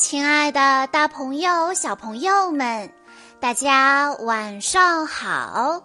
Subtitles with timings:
[0.00, 2.90] 亲爱的，大朋友、小朋友们，
[3.38, 5.82] 大家晚上好！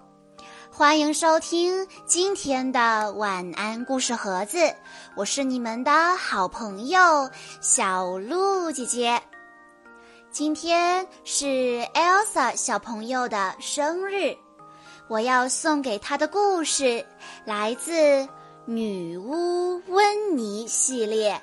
[0.72, 4.74] 欢迎收听今天的晚安故事盒子，
[5.18, 9.22] 我是你们的好朋友小鹿姐姐。
[10.32, 14.34] 今天是 Elsa 小朋友的生日，
[15.10, 17.06] 我要送给她的故事
[17.44, 17.92] 来自
[18.64, 21.40] 《女巫温妮》系列。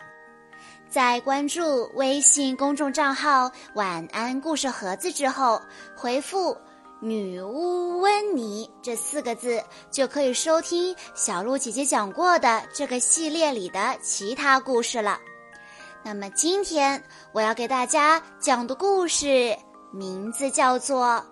[0.92, 5.58] 在关注微信公众账号“晚安故事盒子”之后，
[5.96, 6.54] 回复
[7.00, 15.18] “女巫温妮”这四个字，就可以收听小鹿姐姐讲过的这个系列里的其他故事了。
[16.04, 19.56] 那么今天我要给大家讲的故事
[19.94, 21.06] 名字叫做《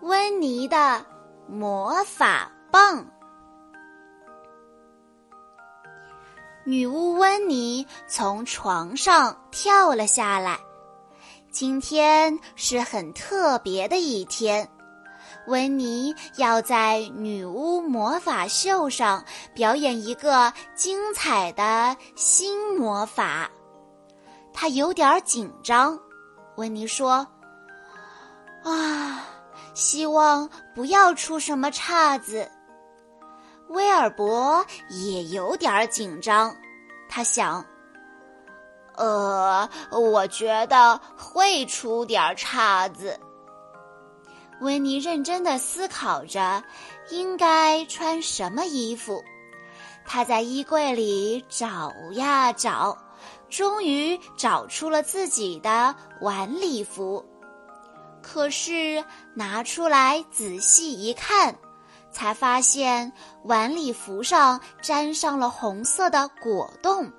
[0.00, 1.06] 温妮的
[1.46, 2.98] 魔法棒》。
[6.66, 10.58] 女巫温妮从床上跳了下来。
[11.50, 14.66] 今天是很特别的一天，
[15.46, 19.22] 温妮要在女巫魔法秀上
[19.54, 23.50] 表演一个精彩的新魔法。
[24.54, 25.98] 她有点紧张。
[26.56, 27.26] 温妮说
[28.64, 29.26] ：“啊，
[29.74, 32.50] 希望不要出什么岔子。”
[33.70, 36.54] 威尔伯也有点紧张，
[37.08, 37.64] 他想
[38.96, 43.18] ：“呃，我觉得会出点岔子。”
[44.60, 46.62] 温妮认真的思考着
[47.10, 49.22] 应该穿什么衣服。
[50.06, 52.96] 他在衣柜里找呀找，
[53.48, 57.24] 终于找出了自己的晚礼服。
[58.22, 61.56] 可是拿出来仔细一看。
[62.14, 63.12] 才发现
[63.42, 67.10] 晚礼服上沾上了红色的果冻，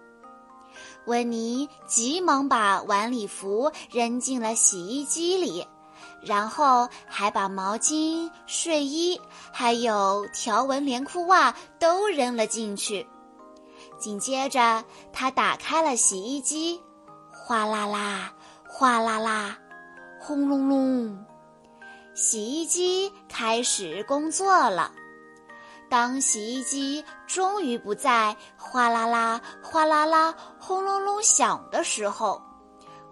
[1.05, 5.67] 温妮急忙把晚礼服扔进了洗衣机里，
[6.23, 9.19] 然后还把毛巾、睡衣
[9.51, 13.05] 还有条纹连裤袜都扔了进去。
[13.99, 16.81] 紧接着，他打开了洗衣机，
[17.33, 18.33] 哗啦啦，
[18.65, 19.57] 哗啦啦，
[20.21, 21.25] 轰隆隆。
[22.15, 24.89] 洗衣机开始工作了。
[25.89, 32.41] 当洗衣机终于不再哗啦啦、哗啦啦、轰隆隆响的时候，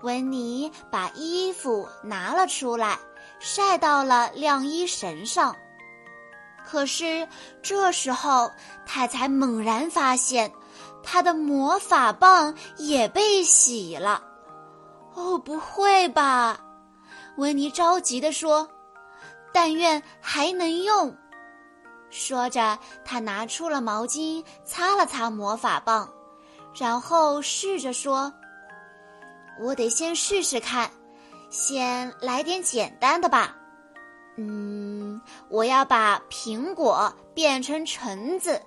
[0.04, 2.98] 温妮把衣服拿了出来，
[3.40, 5.54] 晒到了晾衣绳上。
[6.66, 7.28] 可是
[7.62, 8.50] 这时候，
[8.86, 10.50] 他才猛然发现，
[11.04, 14.24] 他的魔法棒也被洗了。
[15.14, 16.58] 哦，不会吧！
[17.36, 18.66] 温妮着急地说。
[19.54, 21.16] 但愿还能用。
[22.10, 26.12] 说着，他拿出了毛巾，擦了擦魔法棒，
[26.76, 28.34] 然后试着说
[29.62, 30.92] ：“我得先试试看，
[31.50, 33.56] 先来点简单的吧。
[34.38, 38.62] 嗯，我要把苹果变成橙子。”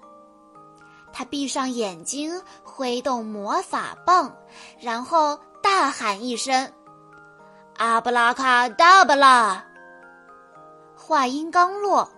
[1.12, 4.36] 他闭上眼睛，挥动魔法棒，
[4.80, 6.72] 然后大喊一声
[7.78, 9.64] ：“阿布拉卡达布拉！”
[11.06, 12.10] 话音刚落，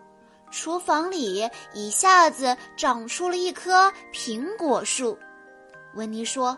[0.51, 5.19] 厨房里一下子长出了一棵苹果树。
[5.93, 6.57] 温妮说：“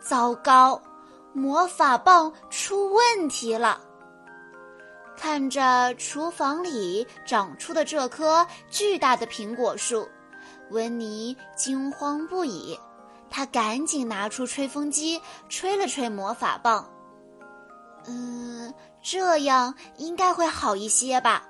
[0.00, 0.80] 糟糕，
[1.34, 3.82] 魔法棒出问题了！”
[5.14, 10.08] 看着厨房里长出的这棵巨大的苹果树，
[10.70, 12.80] 温妮惊慌不已。
[13.28, 15.20] 她赶紧拿出吹风机，
[15.50, 16.90] 吹了吹魔法棒。
[18.06, 18.72] 嗯。
[19.08, 21.44] 这样应该会好一些吧，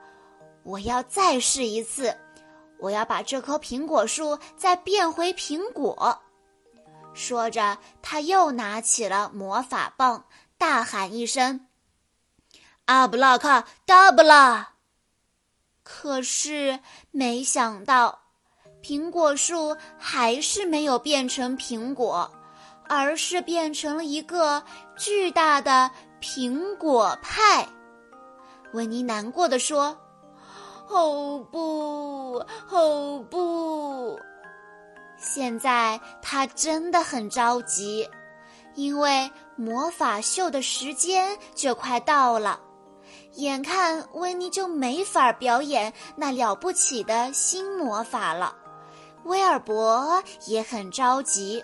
[0.62, 2.14] 我要再试一次，
[2.78, 6.20] 我要把这棵苹果树再变回苹果。
[7.14, 10.26] 说着，他又拿起了魔法棒，
[10.58, 11.66] 大喊一声
[12.84, 14.74] ：“阿布拉卡达布拉！”
[15.82, 16.80] 可是
[17.10, 18.20] 没想到，
[18.82, 22.30] 苹果树还是没有变成苹果，
[22.86, 24.62] 而是变成了一个
[24.97, 25.91] 巨大的。
[26.19, 27.69] 苹果派，
[28.72, 29.97] 温妮难过的说
[30.89, 34.19] ：“哦不，哦不！”
[35.21, 38.09] 现在他真的很着急，
[38.75, 42.59] 因为魔法秀的时间就快到了，
[43.34, 48.57] 眼看温妮就没法表演那了不起的新魔法了。
[49.25, 51.63] 威尔伯也很着急。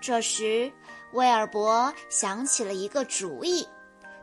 [0.00, 0.72] 这时。
[1.16, 3.66] 威尔伯想起了一个主意，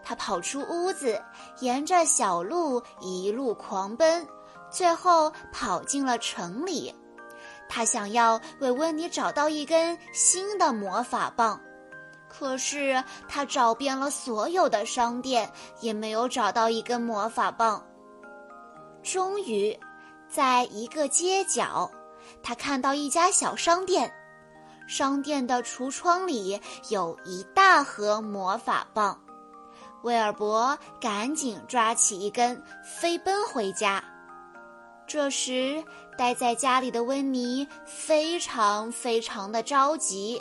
[0.03, 1.19] 他跑出屋子，
[1.59, 4.25] 沿着小路一路狂奔，
[4.69, 6.93] 最后跑进了城里。
[7.67, 11.59] 他想要为温妮找到一根新的魔法棒，
[12.29, 17.83] 可是他找遍了所有的商店，也没有找到一根魔法棒。
[19.01, 19.75] 终于，
[20.29, 21.89] 在一个街角，
[22.43, 24.13] 他看到一家小商店，
[24.93, 29.19] 商店的橱窗里有一大盒魔法棒。
[30.03, 34.03] 威尔伯赶紧抓起一根，飞奔回家。
[35.07, 35.83] 这时，
[36.15, 40.39] 待在家里的温妮非常非常的着急，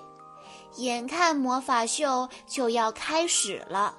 [0.77, 3.95] 眼看魔法秀就要开始了，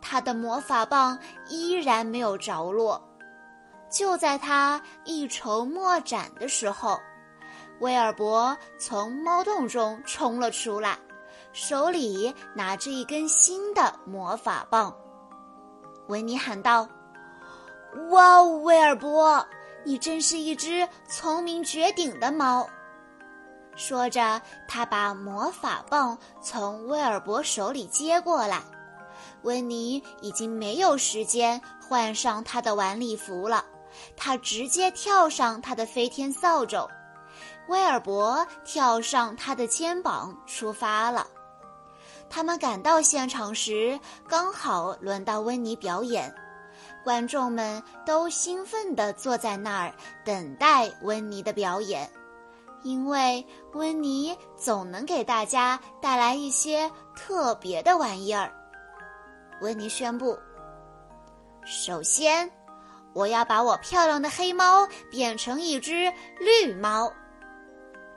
[0.00, 3.02] 他的魔法棒依然没有着落。
[3.90, 6.96] 就在他一筹莫展的时候，
[7.80, 10.98] 威尔伯从猫洞中冲了出来，
[11.52, 14.94] 手里拿着一根新的魔法棒。
[16.08, 16.86] 维尼喊道
[18.10, 19.44] ：“哇哦，威尔伯，
[19.82, 22.68] 你真是一只聪明绝顶的猫！”
[23.76, 28.60] 说着，他把魔法棒从威尔伯手里接过来。
[29.42, 33.64] 温妮已经没有时间换上他的晚礼服了。
[34.16, 36.86] 他直接跳上他的飞天扫帚，
[37.68, 41.26] 威尔伯跳上他的肩膀，出发了。
[42.28, 43.98] 他们赶到现场时，
[44.28, 46.32] 刚好轮到温妮表演，
[47.04, 52.10] 观众们都兴奋地坐在那儿等待温妮的表演，
[52.82, 58.52] 因为温妮总能给大家带来一些特别的玩意儿。
[59.60, 60.38] 温妮宣布
[61.64, 62.50] ：“首先。”
[63.12, 67.12] 我要把我漂亮的黑猫变成一只绿猫。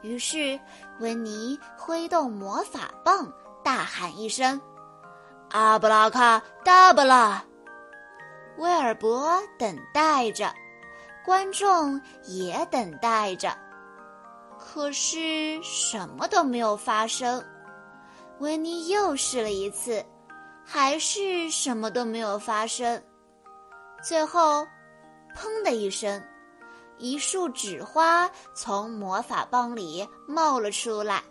[0.03, 0.59] 于是，
[0.99, 3.33] 温妮挥动魔法棒，
[3.63, 4.61] 大喊一声
[5.49, 7.43] ：“阿布拉卡达布拉！”
[8.59, 10.53] 威尔伯等待着，
[11.25, 13.57] 观众也等待着，
[14.59, 17.43] 可是什么都没有发生。
[18.39, 20.05] 温妮又试了一次，
[20.63, 23.01] 还是什么都没有发生。
[24.03, 24.67] 最后。
[25.35, 26.21] 砰的一声，
[27.03, 31.21] 一束纸花从魔法棒里冒了出来。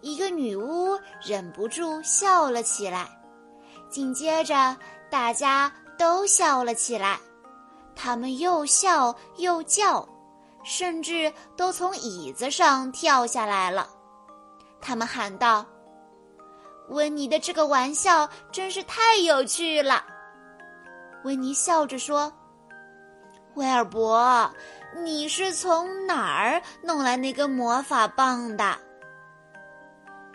[0.00, 0.96] 一个女巫
[1.26, 3.08] 忍不住笑了起来，
[3.88, 4.76] 紧接着
[5.10, 7.18] 大家都笑了起来。
[7.96, 10.08] 他们又笑又叫，
[10.62, 13.90] 甚至都从椅子上跳下来了。
[14.80, 15.66] 他们喊道
[16.90, 20.04] ：“温妮的这个玩笑真是太有趣了。”
[21.26, 22.32] 温妮笑着说。
[23.54, 24.50] 威尔伯，
[25.04, 28.76] 你是从哪儿弄来那根魔法棒的？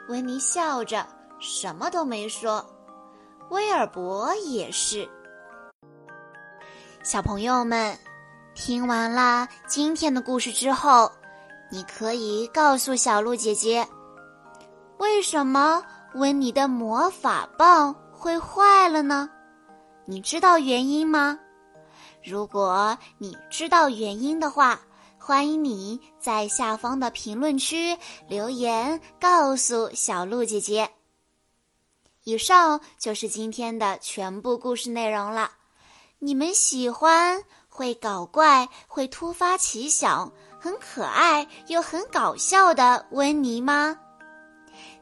[0.10, 1.06] 温妮笑着，
[1.40, 2.66] 什么都没说。
[3.50, 5.08] 威尔伯也是。
[7.04, 7.98] 小朋友们，
[8.54, 11.12] 听完了今天的故事之后，
[11.72, 13.88] 你可以告诉小鹿姐姐，
[14.98, 15.84] 为什么
[16.16, 19.30] 温妮的魔法棒会坏了呢？
[20.06, 21.40] 你知道原因吗？
[22.26, 24.82] 如果你知道原因的话，
[25.20, 27.96] 欢迎你在下方的评论区
[28.28, 30.90] 留言告诉小鹿姐姐。
[32.24, 35.52] 以上就是今天的全部故事内容了。
[36.18, 44.00] 你们喜欢会搞怪、会突发奇想、很可爱又很搞笑的温妮吗？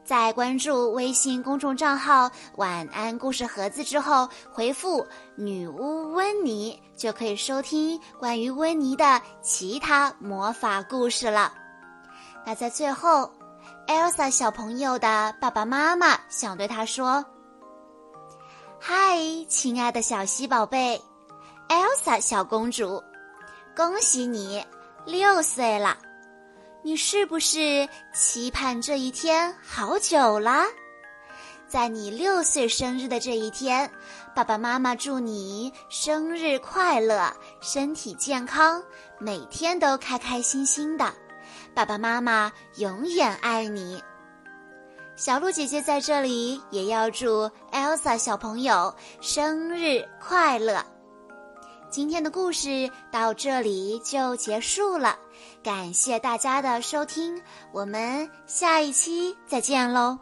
[0.04, 11.54] 在关注微信公众账号“晚安故事盒子”之后，回复“女巫温妮”就可以收听关于温妮的其他魔法故事了。
[12.44, 13.30] 那在最后
[13.86, 17.24] ，Elsa 小朋友的爸爸妈妈想对他说
[18.78, 19.18] ：“嗨，
[19.48, 21.00] 亲爱的小西宝贝
[21.70, 23.02] ，Elsa 小公主，
[23.74, 24.62] 恭喜你
[25.06, 25.96] 六岁了。”
[26.86, 30.64] 你是不是期盼这一天好久了？
[31.66, 33.90] 在你六岁生日的这一天，
[34.36, 38.82] 爸爸妈妈祝你生日快乐，身体健康，
[39.18, 41.10] 每天都开开心心的。
[41.74, 43.98] 爸爸妈妈永远爱你。
[45.16, 50.84] 小鹿姐姐在这里也要祝 Elsa 小朋友生日快乐。
[51.94, 55.16] 今天的故事到这里就结束了，
[55.62, 60.18] 感谢大家的收听，我们下一期再见喽。